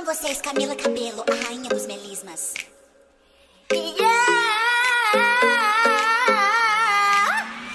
[0.00, 2.54] Com vocês, Camila Cabelo, a rainha dos melismas.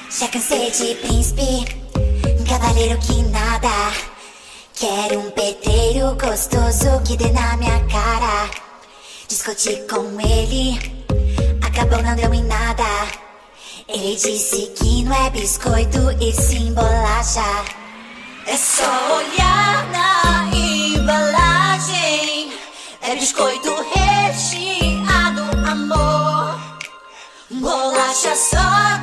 [0.09, 1.43] Já cansei de príncipe,
[2.39, 3.69] um cavaleiro que nada.
[4.73, 8.49] Quero um pedreiro gostoso que dê na minha cara.
[9.27, 10.79] Discuti com ele,
[11.63, 13.07] acabou não deu em nada.
[13.87, 17.63] Ele disse que não é biscoito e sim bolacha.
[18.47, 20.14] É só olhar na.
[23.07, 26.59] É biscoito recheado, amor.
[27.51, 28.57] Bolacha só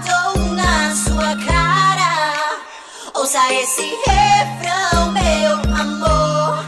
[0.05, 2.61] dou na sua cara.
[3.15, 6.65] Ouça esse refrão, meu amor.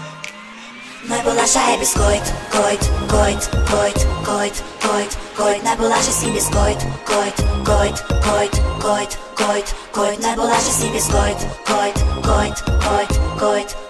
[1.03, 5.67] Não é bolacha, é biscoito, coito, coito, coito, coito, coito, coito.
[5.69, 10.25] É bolacha, sim biscoito, coito, coito, coito, coito, coito, coito.
[10.25, 13.84] É bolacha, sim biscoito, coito, coito, coito, coito,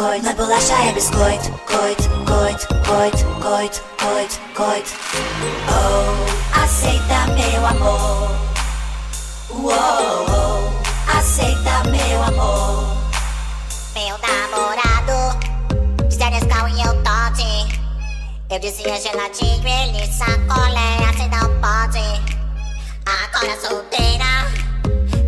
[0.00, 4.90] coito, é bolacha, é biscoito, coito, coito, coito, coito, coito, coito.
[5.68, 8.30] Oh, aceita meu amor.
[9.50, 10.72] Uou,
[11.06, 12.96] aceita meu amor.
[13.94, 15.38] Meu namorado
[16.08, 17.42] dizia Nescau e eu Todd.
[18.48, 22.00] Eu dizia geladinho, ele sacolé, assim não pode.
[23.04, 24.48] Agora solteira,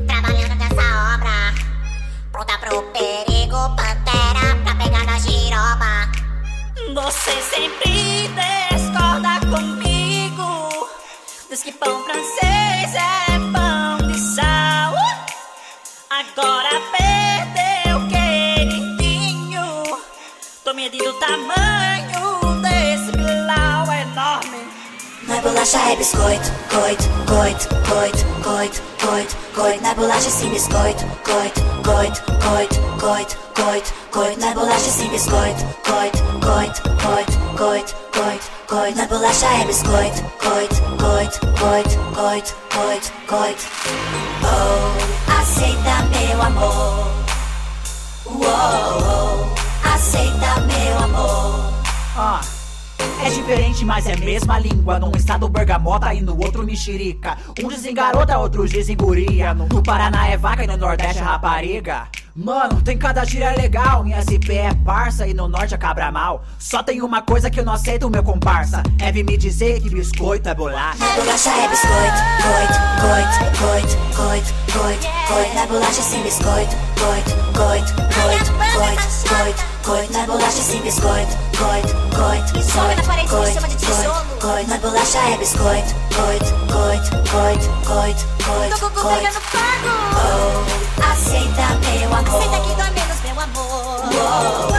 [0.06, 1.54] trabalhando nessa obra.
[2.32, 3.31] Pronta pro perigo,
[6.94, 8.28] Você sempre
[8.70, 10.88] discorda comigo.
[11.48, 14.94] Diz que pão francês é pão de sal.
[16.10, 19.82] Agora perdeu queridinho.
[20.62, 24.68] Tô medindo o tamanho desse bilau enorme.
[25.22, 29.86] Não é bolacha, é biscoito, coito, coito, coito, coito, coito, coito.
[29.86, 34.44] É bolacha, sim biscoito, coito, coito, coito, coito, coito, coito.
[34.44, 39.00] É bolacha, sim biscoito, coito, coito, coito, coito, coito, coito.
[39.00, 43.64] É bolacha, é biscoito, coito, coito, coito, coito, coito, coito.
[44.44, 47.12] Oh, aceita meu amor.
[48.26, 49.52] Uou,
[49.94, 51.72] aceita meu amor.
[52.16, 52.40] Ah,
[53.24, 54.98] é diferente, mas é mesma língua.
[54.98, 57.36] Num estado bergamota e no outro mexerica.
[57.62, 59.54] Um dizem garota, outros dizem guria.
[59.54, 62.08] No, Paraná é vaca e no Nordeste é rapariga.
[62.34, 64.06] Mano, tem cada gíria legal.
[64.06, 66.44] Em SP é parça e no Norte é cabra mal.
[66.58, 68.82] Só tem uma coisa que eu não aceito, meu comparsa.
[68.98, 70.98] É vir me dizer que biscoito é bolacha.
[70.98, 75.54] Na bolacha é biscoito, coito, coito, coito, coito, coito, coito.
[75.54, 80.12] Na bolacha sem biscoito, coito, coito, coito, coito, coito, coito.
[80.12, 84.70] Na bolacha sem biscoito, coito, coito, coito, coito, coito, coito.
[84.70, 89.40] Na bolacha é biscoito, coito, coito, coito, coito, coito, coito.
[90.14, 92.40] Oh, aceita meu amor.
[92.40, 94.02] Aceita que dói menos meu amor.
[94.04, 94.71] Aceita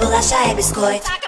[0.00, 1.00] amor.
[1.12, 1.25] Ai,